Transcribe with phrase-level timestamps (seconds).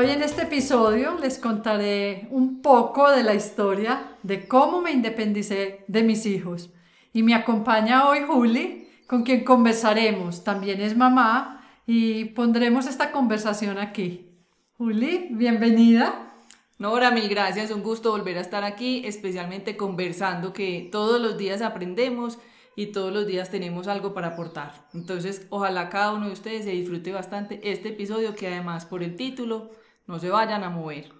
[0.00, 5.84] Hoy en este episodio les contaré un poco de la historia de cómo me independicé
[5.88, 6.70] de mis hijos.
[7.12, 10.44] Y me acompaña hoy Juli, con quien conversaremos.
[10.44, 14.30] También es mamá y pondremos esta conversación aquí.
[14.74, 16.32] Juli, bienvenida.
[16.78, 17.72] Nora, mil gracias.
[17.72, 22.38] Un gusto volver a estar aquí, especialmente conversando, que todos los días aprendemos
[22.76, 24.86] y todos los días tenemos algo para aportar.
[24.94, 29.16] Entonces, ojalá cada uno de ustedes se disfrute bastante este episodio que además por el
[29.16, 29.72] título
[30.08, 31.12] no se vayan a mover.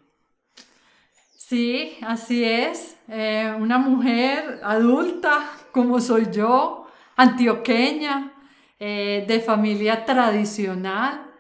[1.37, 2.97] Sí, así es.
[3.09, 8.33] Eh, una mujer adulta como soy yo, antioqueña,
[8.81, 11.31] eh, de familia tradicional,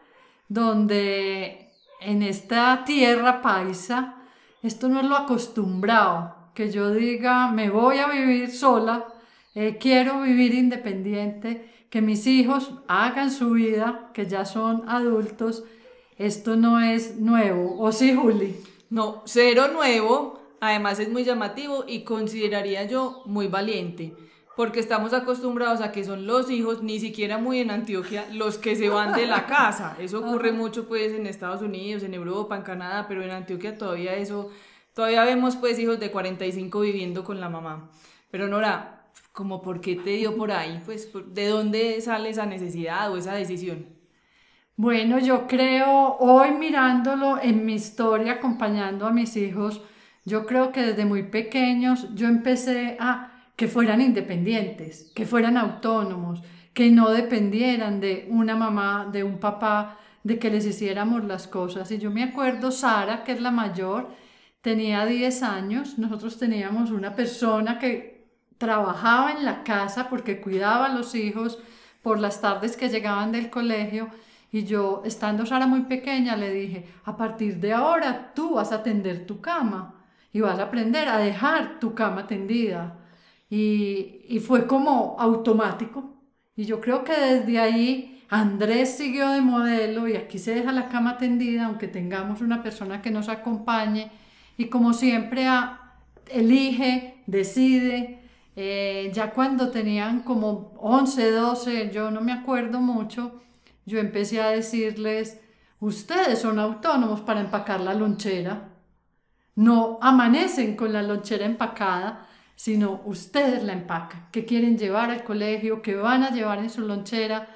[0.48, 4.17] donde en esta tierra paisa,
[4.62, 9.06] esto no es lo acostumbrado, que yo diga, me voy a vivir sola,
[9.55, 15.65] eh, quiero vivir independiente, que mis hijos hagan su vida, que ya son adultos
[16.19, 18.56] esto no es nuevo, ¿o sí, Juli?
[18.91, 24.14] No, cero nuevo, además es muy llamativo y consideraría yo muy valiente,
[24.56, 28.75] porque estamos acostumbrados a que son los hijos, ni siquiera muy en Antioquia, los que
[28.75, 29.97] se van de la casa.
[30.00, 34.16] Eso ocurre mucho pues en Estados Unidos, en Europa, en Canadá, pero en Antioquia todavía
[34.16, 34.50] eso,
[34.94, 37.91] todavía vemos pues hijos de 45 viviendo con la mamá.
[38.32, 40.82] Pero Nora, como por qué te dio por ahí?
[40.84, 43.97] Pues, ¿de dónde sale esa necesidad o esa decisión?
[44.79, 49.83] Bueno, yo creo, hoy mirándolo en mi historia, acompañando a mis hijos,
[50.25, 56.44] yo creo que desde muy pequeños yo empecé a que fueran independientes, que fueran autónomos,
[56.75, 61.91] que no dependieran de una mamá, de un papá, de que les hiciéramos las cosas.
[61.91, 64.11] Y yo me acuerdo, Sara, que es la mayor,
[64.61, 68.28] tenía 10 años, nosotros teníamos una persona que
[68.59, 71.59] trabajaba en la casa porque cuidaba a los hijos
[72.00, 74.09] por las tardes que llegaban del colegio
[74.50, 78.82] y yo, estando Sara muy pequeña, le dije, a partir de ahora tú vas a
[78.82, 79.94] tender tu cama
[80.32, 82.98] y vas a aprender a dejar tu cama tendida.
[83.50, 86.14] Y, y fue como automático.
[86.56, 90.88] Y yo creo que desde ahí Andrés siguió de modelo y aquí se deja la
[90.88, 94.10] cama tendida, aunque tengamos una persona que nos acompañe.
[94.56, 95.47] Y como siempre,
[96.31, 98.19] elige, decide.
[98.56, 103.41] Eh, ya cuando tenían como 11, 12, yo no me acuerdo mucho,
[103.88, 105.41] yo empecé a decirles,
[105.81, 108.69] ustedes son autónomos para empacar la lonchera.
[109.54, 115.81] No amanecen con la lonchera empacada, sino ustedes la empacan, que quieren llevar al colegio,
[115.81, 117.49] que van a llevar en su lonchera.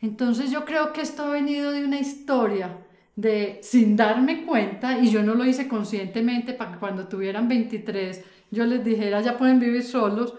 [0.00, 2.78] Entonces yo creo que esto ha venido de una historia
[3.16, 8.24] de sin darme cuenta, y yo no lo hice conscientemente para que cuando tuvieran 23
[8.50, 10.34] yo les dijera ya pueden vivir solos,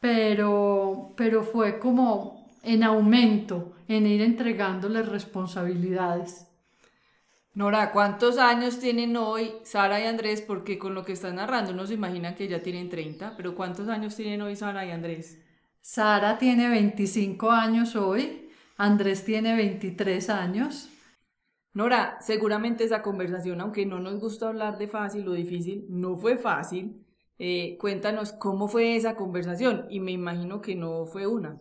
[0.00, 6.46] pero, pero fue como en aumento en ir entregándoles responsabilidades.
[7.54, 10.40] Nora, ¿cuántos años tienen hoy Sara y Andrés?
[10.40, 13.88] Porque con lo que están narrando uno se imagina que ya tienen 30, pero ¿cuántos
[13.88, 15.38] años tienen hoy Sara y Andrés?
[15.82, 18.48] Sara tiene 25 años hoy,
[18.78, 20.88] Andrés tiene 23 años.
[21.74, 26.38] Nora, seguramente esa conversación, aunque no nos gusta hablar de fácil o difícil, no fue
[26.38, 27.04] fácil.
[27.38, 31.60] Eh, cuéntanos cómo fue esa conversación y me imagino que no fue una.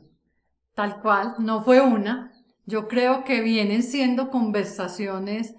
[0.82, 2.32] Tal cual, no fue una.
[2.66, 5.54] Yo creo que vienen siendo conversaciones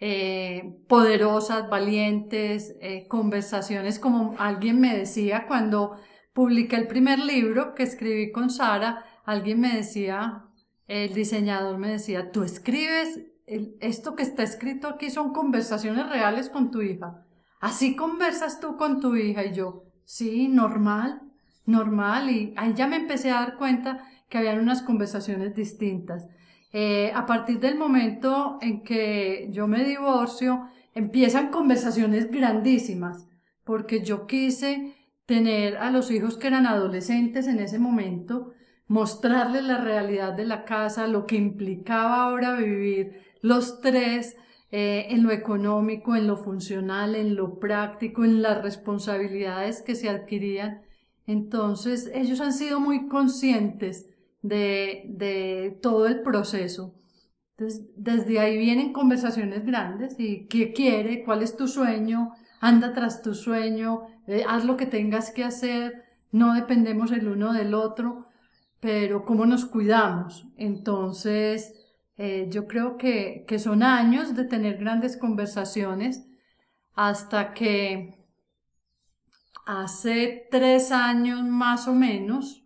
[0.00, 5.94] eh, poderosas, valientes, eh, conversaciones como alguien me decía cuando
[6.32, 10.46] publiqué el primer libro que escribí con Sara, alguien me decía,
[10.88, 16.72] el diseñador me decía, tú escribes, esto que está escrito aquí son conversaciones reales con
[16.72, 17.24] tu hija.
[17.60, 21.22] Así conversas tú con tu hija y yo, sí, normal,
[21.64, 22.28] normal.
[22.28, 26.28] Y ahí ya me empecé a dar cuenta que habían unas conversaciones distintas.
[26.72, 33.28] Eh, a partir del momento en que yo me divorcio, empiezan conversaciones grandísimas,
[33.64, 34.94] porque yo quise
[35.26, 38.52] tener a los hijos que eran adolescentes en ese momento,
[38.86, 44.36] mostrarles la realidad de la casa, lo que implicaba ahora vivir los tres
[44.70, 50.08] eh, en lo económico, en lo funcional, en lo práctico, en las responsabilidades que se
[50.08, 50.82] adquirían.
[51.26, 54.10] Entonces, ellos han sido muy conscientes
[54.44, 56.94] de, todo el proceso.
[57.56, 63.22] Entonces, desde ahí vienen conversaciones grandes y qué quiere, cuál es tu sueño, anda tras
[63.22, 68.26] tu sueño, eh, haz lo que tengas que hacer, no dependemos el uno del otro,
[68.80, 70.46] pero cómo nos cuidamos.
[70.56, 71.74] Entonces,
[72.16, 76.26] eh, yo creo que, que son años de tener grandes conversaciones
[76.94, 78.18] hasta que
[79.64, 82.63] hace tres años más o menos,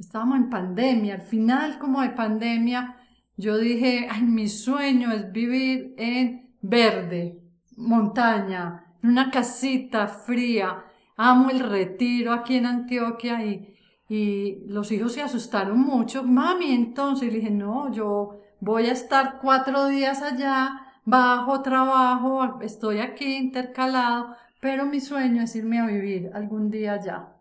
[0.00, 2.96] estábamos en pandemia, al final como de pandemia,
[3.36, 7.40] yo dije, ay, mi sueño es vivir en verde,
[7.76, 10.84] montaña, en una casita fría,
[11.16, 13.74] amo el retiro aquí en Antioquia y,
[14.08, 19.86] y los hijos se asustaron mucho, mami, entonces dije, no, yo voy a estar cuatro
[19.86, 26.70] días allá, bajo trabajo, estoy aquí intercalado, pero mi sueño es irme a vivir algún
[26.70, 27.39] día allá.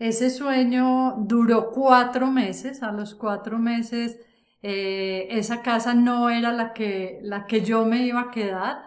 [0.00, 4.18] Ese sueño duró cuatro meses, a los cuatro meses
[4.62, 8.78] eh, esa casa no era la que, la que yo me iba a quedar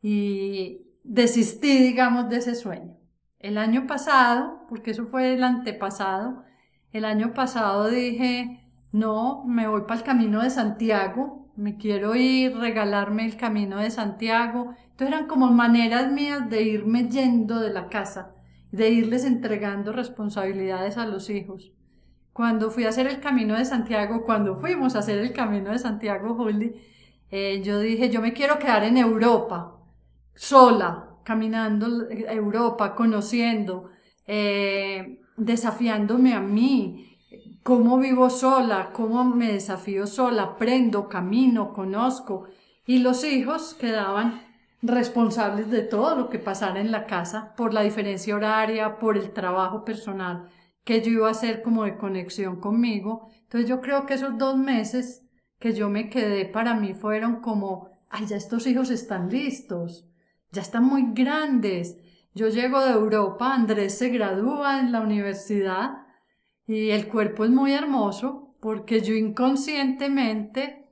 [0.00, 2.96] y desistí, digamos, de ese sueño.
[3.40, 6.44] El año pasado, porque eso fue el antepasado,
[6.92, 12.56] el año pasado dije, no, me voy para el camino de Santiago, me quiero ir,
[12.56, 14.74] regalarme el camino de Santiago.
[14.90, 18.35] Entonces eran como maneras mías de irme yendo de la casa,
[18.72, 21.72] de irles entregando responsabilidades a los hijos.
[22.32, 25.78] Cuando fui a hacer el camino de Santiago, cuando fuimos a hacer el camino de
[25.78, 26.74] Santiago, Juli,
[27.30, 29.78] eh, yo dije, yo me quiero quedar en Europa,
[30.34, 33.90] sola, caminando Europa, conociendo,
[34.26, 37.18] eh, desafiándome a mí,
[37.62, 42.44] cómo vivo sola, cómo me desafío sola, aprendo, camino, conozco.
[42.86, 44.45] Y los hijos quedaban
[44.82, 49.32] responsables de todo lo que pasara en la casa por la diferencia horaria, por el
[49.32, 50.48] trabajo personal
[50.86, 53.28] que yo iba a hacer como de conexión conmigo.
[53.42, 55.26] Entonces yo creo que esos dos meses
[55.58, 60.06] que yo me quedé para mí fueron como, ay, ya estos hijos están listos,
[60.52, 61.98] ya están muy grandes.
[62.34, 66.06] Yo llego de Europa, Andrés se gradúa en la universidad
[66.68, 70.85] y el cuerpo es muy hermoso porque yo inconscientemente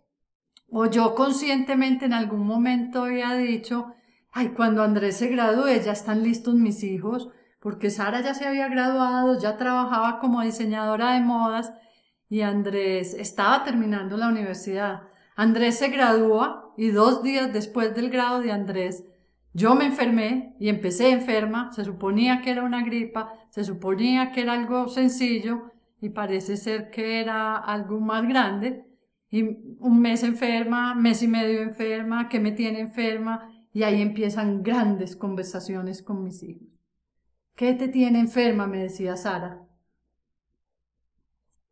[0.75, 3.94] o yo conscientemente en algún momento había dicho,
[4.32, 7.31] ay, cuando Andrés se gradúe ya están listos mis hijos,
[7.61, 11.73] porque Sara ya se había graduado, ya trabajaba como diseñadora de modas
[12.29, 15.05] y Andrés estaba terminando la universidad.
[15.37, 19.05] Andrés se gradúa y dos días después del grado de Andrés
[19.56, 24.41] yo me enfermé y empecé enferma, se suponía que era una gripa, se suponía que
[24.41, 28.85] era algo sencillo y parece ser que era algo más grande.
[29.34, 29.42] Y
[29.81, 35.16] un mes enferma, mes y medio enferma, que me tiene enferma, y ahí empiezan grandes
[35.16, 36.69] conversaciones con mis hijos.
[37.56, 38.69] ¿Qué te tiene enferma?
[38.69, 39.66] me decía Sara.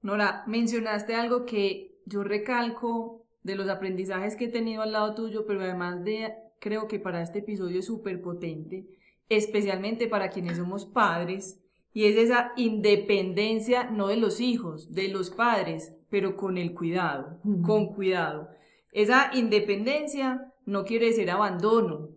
[0.01, 5.47] Nora, mencionaste algo que yo recalco de los aprendizajes que he tenido al lado tuyo,
[5.47, 8.89] pero además de creo que para este episodio es súper potente,
[9.29, 11.61] especialmente para quienes somos padres,
[11.93, 17.39] y es esa independencia no de los hijos, de los padres, pero con el cuidado,
[17.65, 18.51] con cuidado.
[18.93, 22.11] Esa independencia no quiere decir abandono.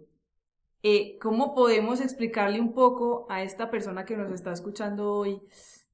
[0.83, 5.39] Eh, ¿Cómo podemos explicarle un poco a esta persona que nos está escuchando hoy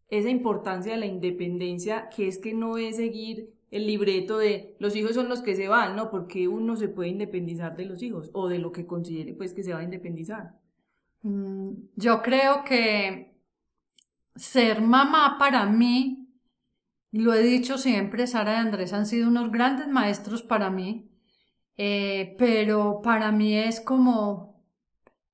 [0.09, 4.95] esa importancia de la independencia, que es que no es seguir el libreto de los
[4.95, 6.09] hijos son los que se van, ¿no?
[6.09, 9.62] Porque uno se puede independizar de los hijos o de lo que considere pues que
[9.62, 10.59] se va a independizar.
[11.21, 13.37] Mm, yo creo que
[14.35, 16.20] ser mamá para mí,
[17.11, 21.11] lo he dicho siempre, Sara y Andrés han sido unos grandes maestros para mí,
[21.77, 24.63] eh, pero para mí es como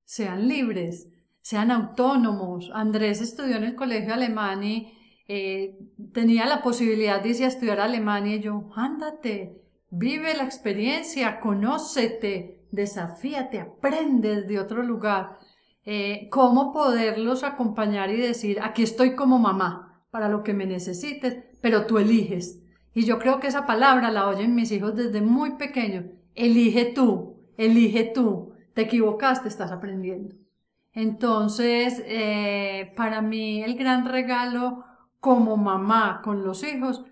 [0.04, 1.10] sean libres,
[1.42, 2.72] sean autónomos.
[2.74, 4.92] Andrés estudió en el colegio alemán y
[5.28, 5.78] eh,
[6.14, 11.40] tenía la posibilidad de irse a estudiar a Alemania y yo, ándate, vive la experiencia,
[11.40, 15.38] conócete, desafíate, aprende de otro lugar.
[15.86, 19.87] Eh, cómo poderlos acompañar y decir, aquí estoy como mamá
[20.18, 22.60] para lo que me necesites, pero tú eliges.
[22.96, 26.06] Y yo creo que esa palabra la oyen mis hijos desde muy pequeños.
[26.34, 28.54] Elige tú, elige tú.
[28.74, 30.34] Te equivocaste, estás aprendiendo.
[30.92, 34.84] Entonces, eh, para mí el gran regalo
[35.20, 37.04] como mamá con los hijos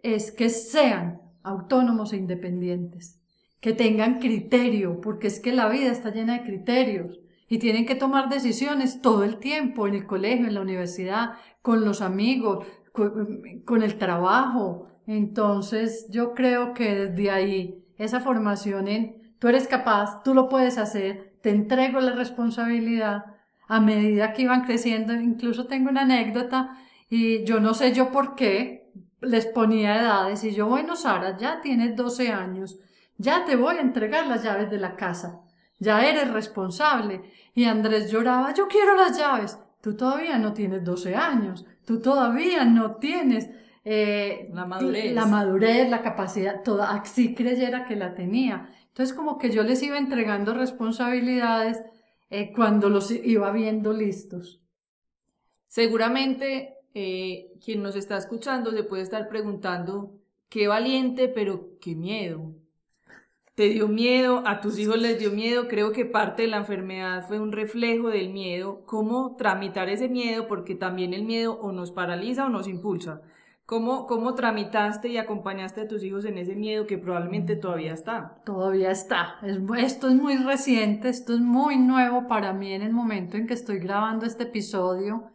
[0.00, 3.20] es que sean autónomos e independientes,
[3.58, 7.94] que tengan criterio, porque es que la vida está llena de criterios y tienen que
[7.94, 13.82] tomar decisiones todo el tiempo en el colegio, en la universidad, con los amigos, con,
[13.82, 14.88] el trabajo.
[15.06, 20.78] Entonces yo creo que desde ahí esa formación en tú eres capaz, tú lo puedes
[20.78, 23.24] hacer, te entrego la responsabilidad
[23.66, 25.14] a medida que iban creciendo.
[25.14, 26.76] Incluso tengo una anécdota
[27.08, 28.78] y yo no sé yo por qué,
[29.20, 32.78] les ponía edades y yo, bueno, Sara, ya tienes 12 años,
[33.16, 35.40] ya te voy a entregar las llaves de la casa,
[35.78, 37.22] ya eres responsable.
[37.54, 39.58] Y Andrés lloraba, yo quiero las llaves.
[39.80, 43.48] Tú todavía no tienes 12 años, tú todavía no tienes
[43.84, 45.14] eh, la madurez.
[45.14, 48.70] La madurez, la capacidad, toda, así creyera que la tenía.
[48.88, 51.80] Entonces como que yo les iba entregando responsabilidades
[52.30, 54.60] eh, cuando los iba viendo listos.
[55.68, 60.18] Seguramente eh, quien nos está escuchando se puede estar preguntando,
[60.48, 62.54] qué valiente, pero qué miedo.
[63.58, 64.44] ¿Te dio miedo?
[64.46, 65.66] ¿A tus hijos les dio miedo?
[65.66, 68.82] Creo que parte de la enfermedad fue un reflejo del miedo.
[68.86, 70.46] ¿Cómo tramitar ese miedo?
[70.46, 73.20] Porque también el miedo o nos paraliza o nos impulsa.
[73.66, 78.40] ¿Cómo, ¿Cómo tramitaste y acompañaste a tus hijos en ese miedo que probablemente todavía está?
[78.44, 79.40] Todavía está.
[79.76, 83.54] esto es muy reciente, esto es muy nuevo para mí en el momento en que
[83.54, 85.32] estoy grabando este episodio.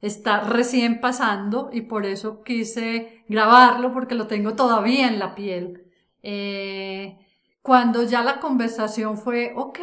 [0.00, 5.84] Está recién pasando y por eso quise grabarlo porque lo tengo todavía en la piel.
[6.24, 7.16] Eh,
[7.62, 9.78] cuando ya la conversación fue, ok,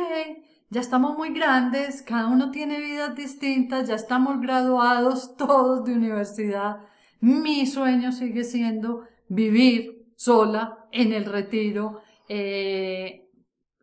[0.69, 6.79] ya estamos muy grandes, cada uno tiene vidas distintas, ya estamos graduados todos de universidad
[7.19, 12.01] mi sueño sigue siendo vivir sola en el retiro.
[12.29, 13.29] Eh,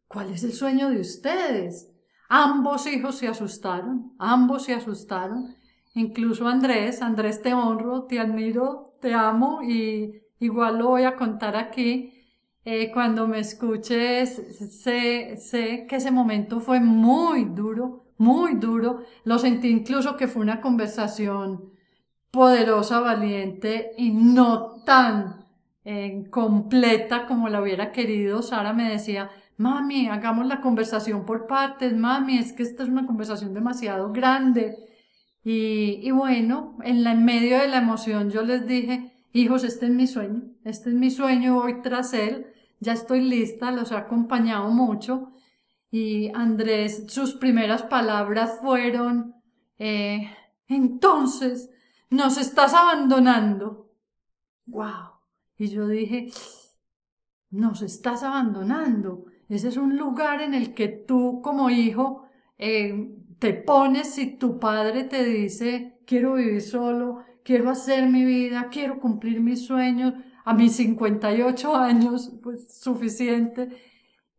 [0.09, 1.91] ¿Cuál es el sueño de ustedes?
[2.29, 5.57] Ambos hijos se asustaron, ambos se asustaron.
[5.95, 11.57] Incluso Andrés, Andrés te honro, te admiro, te amo y igual lo voy a contar
[11.57, 12.14] aquí.
[12.65, 14.41] Eh, cuando me escuches,
[14.83, 19.03] sé, sé que ese momento fue muy duro, muy duro.
[19.25, 21.73] Lo sentí incluso que fue una conversación
[22.31, 25.47] poderosa, valiente y no tan
[25.85, 28.43] eh, completa como la hubiera querido.
[28.43, 33.07] Sara me decía, mami, hagamos la conversación por partes, mami, es que esta es una
[33.07, 34.77] conversación demasiado grande.
[35.45, 39.93] Y, y bueno, en, en medio de la emoción yo les dije, hijos, este es
[39.93, 42.47] mi sueño, este es mi sueño, voy tras él,
[42.81, 45.33] ya estoy lista, los he acompañado mucho.
[45.91, 49.35] Y Andrés, sus primeras palabras fueron,
[49.79, 50.31] eh,
[50.69, 51.71] entonces,
[52.11, 53.91] nos estás abandonando.
[54.67, 55.15] ¡Wow!
[55.57, 56.31] Y yo dije,
[57.51, 59.27] nos estás abandonando.
[59.49, 62.27] Ese es un lugar en el que tú como hijo
[62.59, 68.69] eh, te pones si tu padre te dice, quiero vivir solo, quiero hacer mi vida,
[68.71, 73.69] quiero cumplir mis sueños, a mis 58 años, pues suficiente.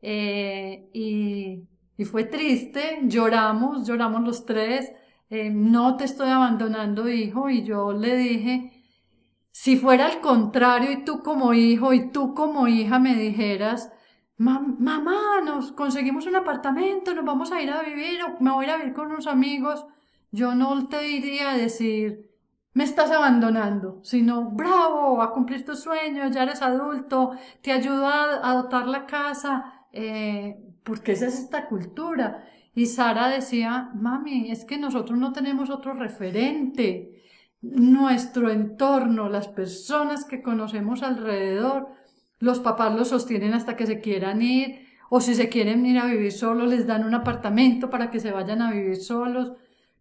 [0.01, 1.67] Eh, y,
[2.05, 4.91] fue triste, lloramos, lloramos los tres,
[5.29, 8.83] eh, no te estoy abandonando, hijo, y yo le dije,
[9.51, 13.91] si fuera al contrario y tú como hijo y tú como hija me dijeras,
[14.38, 18.74] mamá, nos conseguimos un apartamento, nos vamos a ir a vivir me voy a ir
[18.74, 19.85] a vivir con unos amigos,
[20.31, 22.35] yo no te iría a decir,
[22.75, 28.53] me estás abandonando, sino, bravo, a cumplir tus sueños, ya eres adulto, te ayudo a,
[28.53, 32.44] dotar la casa, eh, porque esa es esta cultura.
[32.75, 37.24] Y Sara decía, mami, es que nosotros no tenemos otro referente.
[37.62, 41.88] Nuestro entorno, las personas que conocemos alrededor,
[42.39, 46.08] los papás los sostienen hasta que se quieran ir, o si se quieren ir a
[46.08, 49.53] vivir solos, les dan un apartamento para que se vayan a vivir solos,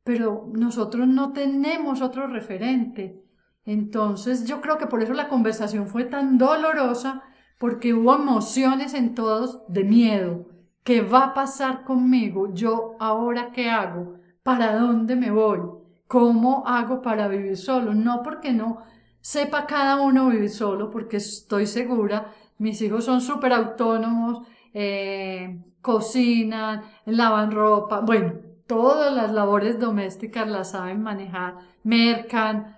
[0.04, 3.20] pero nosotros no tenemos otro referente.
[3.64, 7.22] Entonces yo creo que por eso la conversación fue tan dolorosa,
[7.58, 12.52] porque hubo emociones en todos de miedo, ¿Qué va a pasar conmigo?
[12.52, 14.18] ¿Yo ahora qué hago?
[14.42, 15.60] ¿Para dónde me voy?
[16.06, 17.94] ¿Cómo hago para vivir solo?
[17.94, 18.82] No porque no
[19.18, 26.82] sepa cada uno vivir solo, porque estoy segura, mis hijos son súper autónomos, eh, cocinan,
[27.06, 28.34] lavan ropa, bueno,
[28.66, 32.76] todas las labores domésticas las saben manejar, mercan,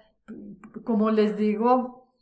[0.85, 2.12] como les digo,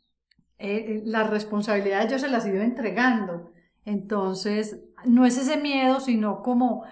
[0.58, 3.52] eh, las responsabilidades yo se las he ido entregando.
[3.84, 6.84] Entonces, no es ese miedo, sino como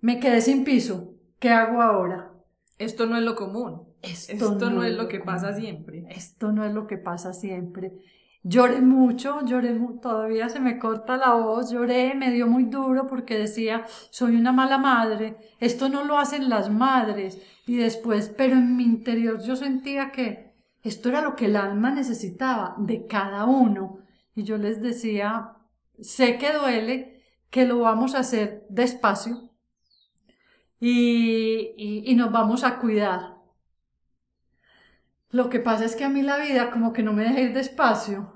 [0.00, 2.32] me quedé sin piso, ¿qué hago ahora?
[2.78, 3.88] Esto no es lo común.
[4.02, 6.04] Esto, no, es lo que pasa siempre.
[6.10, 7.92] Esto no es lo que pasa siempre.
[8.44, 13.38] Lloré mucho, lloré, todavía se me corta la voz, lloré, me dio muy duro porque
[13.38, 17.40] decía, soy una mala madre, esto no lo hacen las madres.
[17.66, 21.90] Y después, pero en mi interior yo sentía que esto era lo que el alma
[21.90, 24.00] necesitaba de cada uno.
[24.34, 25.56] Y yo les decía,
[25.98, 29.50] sé que duele, que lo vamos a hacer despacio
[30.80, 33.36] y, nos vamos a cuidar.
[35.30, 37.54] Lo que pasa es que a mí la vida como que no me deja ir
[37.54, 38.33] despacio.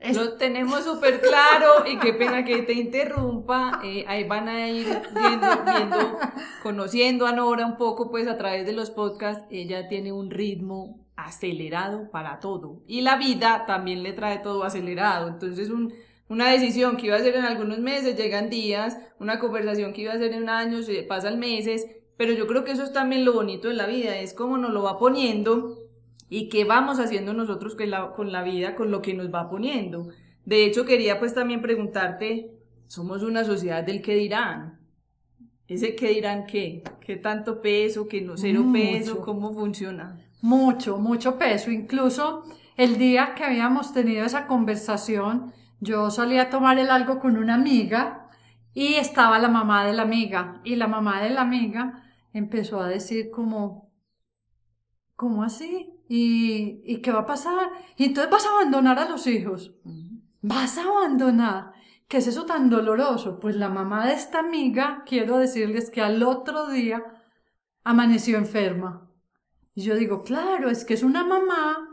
[0.00, 3.80] Lo tenemos súper claro y qué pena que te interrumpa.
[3.82, 6.18] Eh, ahí van a ir viendo, viendo,
[6.62, 9.44] conociendo a Nora un poco, pues a través de los podcasts.
[9.50, 12.82] Ella tiene un ritmo acelerado para todo.
[12.86, 15.26] Y la vida también le trae todo acelerado.
[15.26, 15.68] Entonces,
[16.28, 20.12] una decisión que iba a hacer en algunos meses, llegan días, una conversación que iba
[20.12, 21.86] a hacer en años, pasan meses,
[22.16, 24.72] pero yo creo que eso es también lo bonito de la vida, es como nos
[24.72, 25.77] lo va poniendo
[26.28, 29.48] y qué vamos haciendo nosotros con la, con la vida, con lo que nos va
[29.48, 30.08] poniendo.
[30.44, 32.50] De hecho, quería pues también preguntarte,
[32.86, 34.80] somos una sociedad del qué dirán.
[35.66, 36.82] ¿Ese qué dirán qué?
[37.00, 38.08] ¿Qué tanto peso?
[38.08, 39.20] ¿Qué no cero peso?
[39.20, 40.18] ¿Cómo funciona?
[40.40, 41.70] Mucho, mucho peso.
[41.70, 42.44] Incluso
[42.76, 47.54] el día que habíamos tenido esa conversación, yo salí a tomar el algo con una
[47.54, 48.30] amiga
[48.72, 50.60] y estaba la mamá de la amiga.
[50.64, 53.90] Y la mamá de la amiga empezó a decir como,
[55.16, 55.97] ¿cómo así?
[56.08, 57.70] ¿Y, ¿Y qué va a pasar?
[57.96, 59.74] Y entonces vas a abandonar a los hijos.
[60.40, 61.72] Vas a abandonar.
[62.08, 63.38] ¿Qué es eso tan doloroso?
[63.38, 67.04] Pues la mamá de esta amiga, quiero decirles que al otro día
[67.84, 69.10] amaneció enferma.
[69.74, 71.88] Y yo digo, claro, es que es una mamá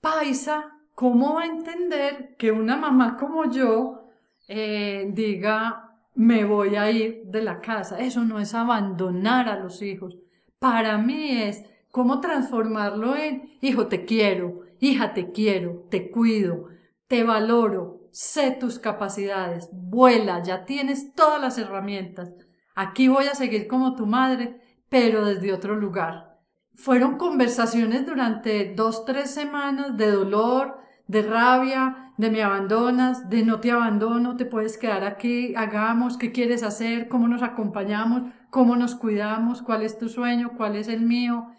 [0.00, 4.08] paisa, ¿cómo va a entender que una mamá como yo
[4.48, 7.98] eh, diga, me voy a ir de la casa?
[7.98, 10.18] Eso no es abandonar a los hijos.
[10.58, 16.64] Para mí es cómo transformarlo en, hijo, te quiero, hija, te quiero, te cuido,
[17.06, 22.32] te valoro, sé tus capacidades, vuela, ya tienes todas las herramientas.
[22.74, 26.40] Aquí voy a seguir como tu madre, pero desde otro lugar.
[26.74, 33.60] Fueron conversaciones durante dos, tres semanas de dolor, de rabia, de me abandonas, de no
[33.60, 38.96] te abandono, te puedes quedar aquí, hagamos, qué quieres hacer, cómo nos acompañamos, cómo nos
[38.96, 41.54] cuidamos, cuál es tu sueño, cuál es el mío.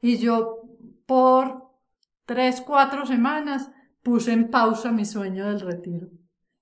[0.00, 0.62] Y yo
[1.06, 1.68] por
[2.24, 3.70] tres, cuatro semanas
[4.02, 6.08] puse en pausa mi sueño del retiro.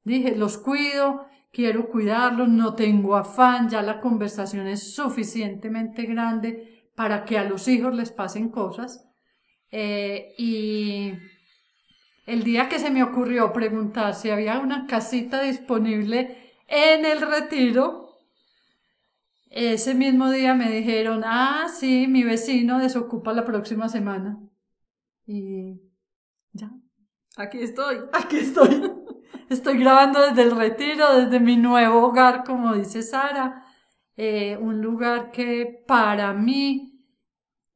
[0.04, 7.24] Dije, los cuido, quiero cuidarlos, no tengo afán, ya la conversación es suficientemente grande para
[7.24, 9.08] que a los hijos les pasen cosas.
[9.70, 11.12] Eh, y
[12.26, 18.05] el día que se me ocurrió preguntar si había una casita disponible en el retiro,
[19.56, 24.38] ese mismo día me dijeron, ah, sí, mi vecino desocupa la próxima semana.
[25.26, 25.80] Y
[26.52, 26.70] ya,
[27.36, 27.98] Aquí estoy.
[28.12, 28.92] Aquí estoy.
[29.50, 33.62] Estoy grabando desde el retiro, desde mi nuevo hogar, como dice Sara.
[34.16, 37.04] Eh, un lugar que para mí,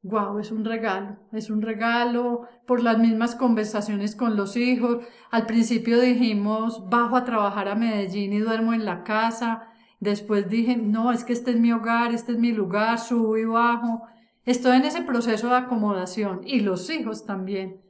[0.01, 1.17] wow, es un regalo.
[1.31, 5.05] Es un regalo por las mismas conversaciones con los hijos.
[5.29, 9.70] Al principio dijimos, bajo a trabajar a Medellín y duermo en la casa.
[10.01, 13.45] Después dije, no, es que este es mi hogar, este es mi lugar, subo y
[13.45, 14.01] bajo.
[14.45, 17.81] Estoy en ese proceso de acomodación y los hijos también.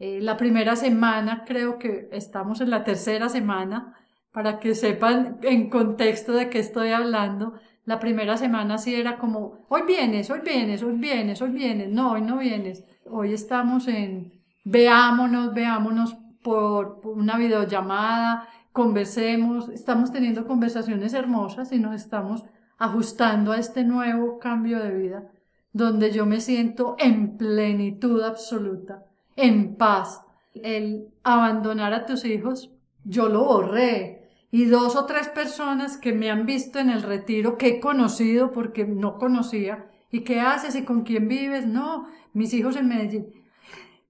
[0.00, 3.94] Eh, la primera semana, creo que estamos en la tercera semana,
[4.32, 7.54] para que sepan en contexto de qué estoy hablando.
[7.84, 12.12] La primera semana sí era como, hoy vienes, hoy vienes, hoy vienes, hoy vienes, no,
[12.12, 12.84] hoy no vienes.
[13.08, 14.32] Hoy estamos en,
[14.64, 22.44] veámonos, veámonos por, una videollamada, conversemos, estamos teniendo conversaciones hermosas y nos estamos
[22.76, 25.30] ajustando a este nuevo cambio de vida,
[25.72, 29.06] donde yo me siento en plenitud absoluta
[29.36, 30.22] en paz.
[30.54, 32.72] El abandonar a tus hijos,
[33.04, 34.28] yo lo borré.
[34.50, 38.50] Y dos o tres personas que me han visto en el retiro, que he conocido
[38.50, 41.64] porque no conocía, ¿y qué haces y con quién vives?
[41.64, 43.43] No, mis hijos en Medellín.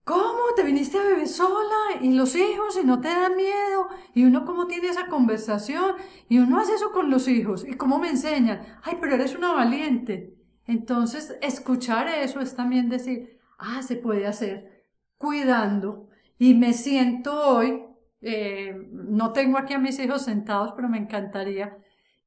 [0.04, 0.52] ¿Cómo?
[0.54, 2.00] ¿Te viniste a vivir sola?
[2.02, 2.78] ¿Y los hijos?
[2.80, 3.88] ¿Y no te da miedo?
[4.14, 5.96] ¿Y uno cómo tiene esa conversación?
[6.28, 7.66] ¿Y uno hace eso con los hijos?
[7.66, 8.60] ¿Y cómo me enseñan?
[8.82, 10.34] Ay, pero eres una valiente.
[10.66, 14.84] Entonces, escuchar eso es también decir, ah, se puede hacer
[15.16, 17.82] cuidando y me siento hoy,
[18.20, 21.78] eh, no tengo aquí a mis hijos sentados, pero me encantaría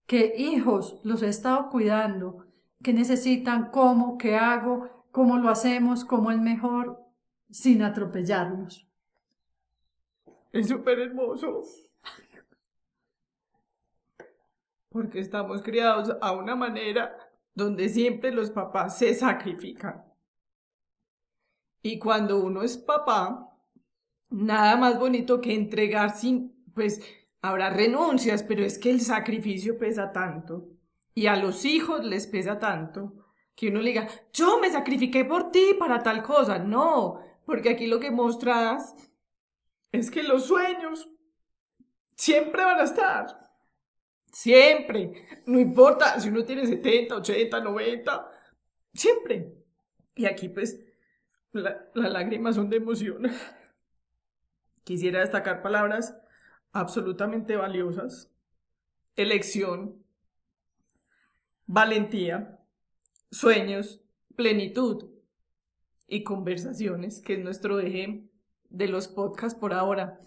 [0.06, 2.46] que hijos los he estado cuidando,
[2.82, 7.07] que necesitan, cómo, qué hago, cómo lo hacemos, cómo es mejor,
[7.50, 8.88] sin atropellarnos.
[10.52, 11.64] Es súper hermoso.
[14.90, 17.16] Porque estamos criados a una manera
[17.54, 20.04] donde siempre los papás se sacrifican.
[21.82, 23.56] Y cuando uno es papá,
[24.30, 27.02] nada más bonito que entregar sin, pues
[27.42, 30.68] habrá renuncias, pero es que el sacrificio pesa tanto
[31.14, 33.14] y a los hijos les pesa tanto
[33.56, 36.60] que uno le diga, yo me sacrifiqué por ti para tal cosa.
[36.60, 38.94] No, porque aquí lo que mostras
[39.94, 41.10] es que los sueños
[42.14, 43.40] siempre van a estar.
[44.34, 45.30] Siempre.
[45.46, 48.32] No importa si uno tiene 70, 80, 90.
[48.94, 49.54] Siempre.
[50.14, 50.78] Y aquí pues
[51.54, 53.24] las lágrimas son de emoción.
[54.84, 56.18] Quisiera destacar palabras
[56.74, 58.30] absolutamente valiosas.
[59.16, 60.04] Elección,
[61.66, 62.60] valentía,
[63.32, 64.02] sueños,
[64.36, 65.17] plenitud.
[66.08, 68.24] Y conversaciones, que es nuestro eje
[68.70, 70.20] de los podcasts por ahora.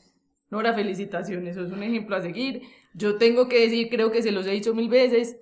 [0.51, 2.63] Nora, felicitaciones, eso es un ejemplo a seguir.
[2.95, 5.39] Yo tengo que decir, creo que se los he dicho mil veces,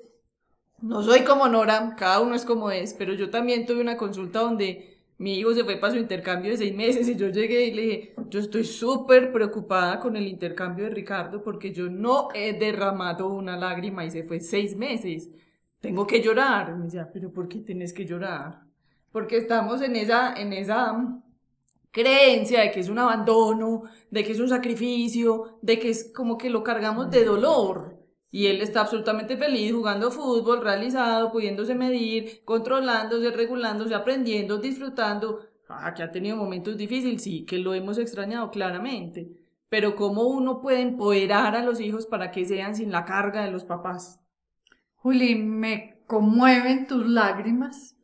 [0.81, 4.41] no soy como Nora, cada uno es como es, pero yo también tuve una consulta
[4.41, 7.75] donde mi hijo se fue para su intercambio de seis meses y yo llegué y
[7.75, 12.53] le dije, yo estoy súper preocupada con el intercambio de Ricardo porque yo no he
[12.53, 15.31] derramado una lágrima y se fue seis meses.
[15.81, 16.77] Tengo que llorar.
[16.77, 18.68] me decía, pero ¿por qué tienes que llorar?
[19.13, 21.21] Porque estamos en esa, en esa
[21.91, 26.39] creencia de que es un abandono, de que es un sacrificio, de que es como
[26.39, 27.99] que lo cargamos de dolor.
[28.31, 35.41] Y él está absolutamente feliz jugando fútbol, realizado, pudiéndose medir, controlándose, regulándose, aprendiendo, disfrutando.
[35.69, 39.31] Ah, que ha tenido momentos difíciles, sí, que lo hemos extrañado claramente.
[39.69, 43.51] Pero ¿cómo uno puede empoderar a los hijos para que sean sin la carga de
[43.51, 44.21] los papás?
[44.95, 47.98] Juli, me conmueven tus lágrimas,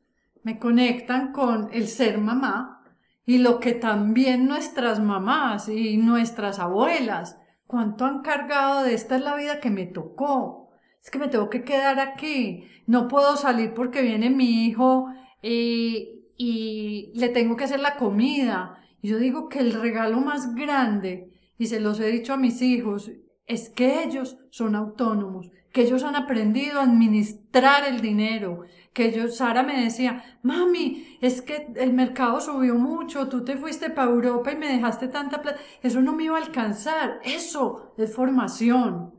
[0.45, 2.83] me conectan con el ser mamá
[3.27, 9.23] y lo que también nuestras mamás y nuestras abuelas ¿Cuánto han cargado de esta es
[9.23, 10.71] la vida que me tocó?
[11.03, 12.69] Es que me tengo que quedar aquí.
[12.87, 15.09] No puedo salir porque viene mi hijo
[15.43, 18.79] y, y le tengo que hacer la comida.
[19.01, 22.63] Y yo digo que el regalo más grande, y se los he dicho a mis
[22.63, 23.11] hijos,
[23.47, 28.63] es que ellos son autónomos, que ellos han aprendido a administrar el dinero,
[28.95, 33.91] que yo, Sara me decía, mami, es que el mercado subió mucho, tú te fuiste
[33.91, 38.15] para Europa y me dejaste tanta plata, eso no me iba a alcanzar, eso es
[38.15, 39.13] formación.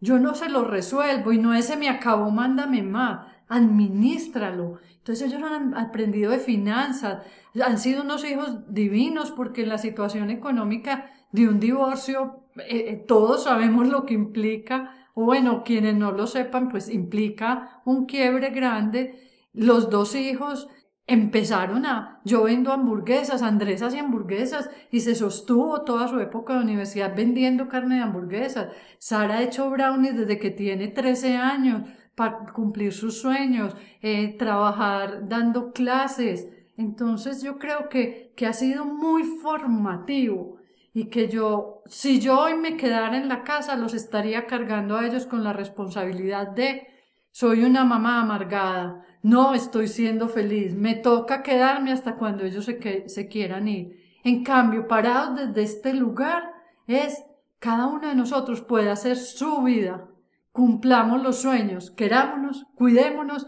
[0.00, 4.80] Yo no se lo resuelvo y no ese me acabó, mándame más, administralo.
[4.98, 7.22] Entonces ellos han aprendido de finanzas,
[7.64, 13.04] han sido unos hijos divinos porque en la situación económica de un divorcio eh, eh,
[13.08, 18.50] todos sabemos lo que implica o bueno, quienes no lo sepan, pues implica un quiebre
[18.50, 19.18] grande.
[19.52, 20.68] Los dos hijos
[21.06, 26.64] empezaron a, yo vendo hamburguesas, Andrés hacía hamburguesas y se sostuvo toda su época de
[26.64, 28.72] universidad vendiendo carne de hamburguesas.
[28.98, 31.82] Sara ha hecho brownies desde que tiene 13 años
[32.14, 36.48] para cumplir sus sueños, eh, trabajar dando clases.
[36.76, 40.61] Entonces yo creo que, que ha sido muy formativo
[40.94, 45.06] y que yo, si yo hoy me quedara en la casa, los estaría cargando a
[45.06, 46.86] ellos con la responsabilidad de
[47.30, 52.78] soy una mamá amargada, no estoy siendo feliz, me toca quedarme hasta cuando ellos se,
[52.78, 54.02] que, se quieran ir.
[54.22, 56.52] En cambio, parados desde este lugar,
[56.86, 57.24] es
[57.58, 60.08] cada uno de nosotros puede hacer su vida.
[60.52, 63.46] Cumplamos los sueños, querámonos, cuidémonos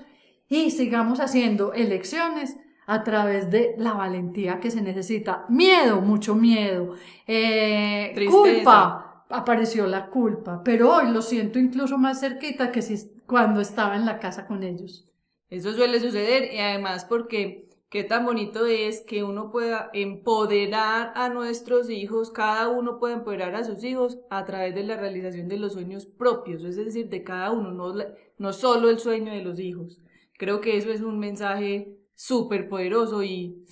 [0.48, 5.46] y sigamos haciendo elecciones a través de la valentía que se necesita.
[5.48, 6.94] Miedo, mucho miedo.
[7.26, 13.60] Eh, culpa, apareció la culpa, pero hoy lo siento incluso más cerquita que si cuando
[13.60, 15.06] estaba en la casa con ellos.
[15.48, 21.28] Eso suele suceder y además porque qué tan bonito es que uno pueda empoderar a
[21.28, 25.58] nuestros hijos, cada uno puede empoderar a sus hijos a través de la realización de
[25.58, 27.94] los sueños propios, es decir, de cada uno, no,
[28.36, 30.00] no solo el sueño de los hijos.
[30.36, 33.64] Creo que eso es un mensaje súper poderoso y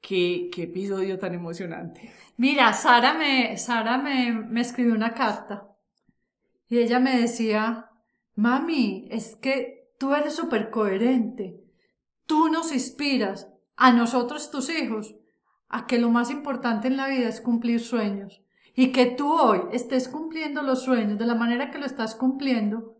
[0.00, 2.12] qué, qué episodio tan emocionante.
[2.36, 5.68] Mira, Sara me, Sara me, me escribió una carta
[6.68, 7.90] y ella me decía,
[8.34, 11.62] mami, es que tú eres súper coherente,
[12.26, 15.14] tú nos inspiras a nosotros, tus hijos,
[15.68, 18.42] a que lo más importante en la vida es cumplir sueños
[18.74, 22.96] y que tú hoy estés cumpliendo los sueños de la manera que lo estás cumpliendo,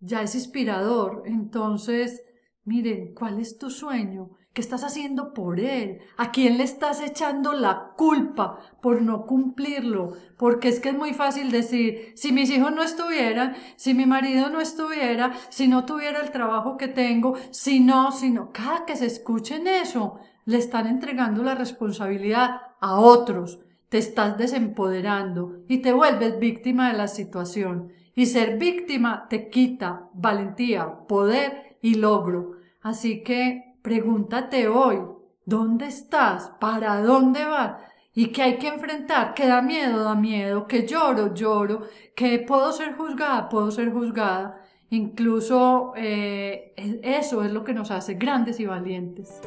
[0.00, 1.22] ya es inspirador.
[1.26, 2.22] Entonces,
[2.70, 4.30] Miren, ¿cuál es tu sueño?
[4.52, 5.98] ¿Qué estás haciendo por él?
[6.16, 10.12] ¿A quién le estás echando la culpa por no cumplirlo?
[10.38, 14.50] Porque es que es muy fácil decir, si mis hijos no estuvieran, si mi marido
[14.50, 18.94] no estuviera, si no tuviera el trabajo que tengo, si no, si no, cada que
[18.94, 23.58] se escuchen eso, le están entregando la responsabilidad a otros.
[23.88, 27.90] Te estás desempoderando y te vuelves víctima de la situación.
[28.14, 32.59] Y ser víctima te quita valentía, poder y logro.
[32.82, 35.00] Así que pregúntate hoy,
[35.44, 36.52] ¿dónde estás?
[36.60, 37.82] ¿Para dónde vas?
[38.14, 39.34] ¿Y qué hay que enfrentar?
[39.34, 40.02] ¿Que da miedo?
[40.02, 40.66] Da miedo.
[40.66, 41.32] ¿Que lloro?
[41.32, 41.82] Lloro.
[42.16, 43.48] ¿Que puedo ser juzgada?
[43.48, 44.62] Puedo ser juzgada.
[44.90, 49.40] Incluso eh, eso es lo que nos hace grandes y valientes.